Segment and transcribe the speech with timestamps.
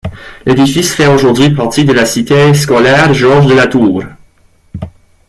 [0.47, 4.01] L'édifice fait aujourd'hui partie de la Cité scolaire Georges-de-La-Tour.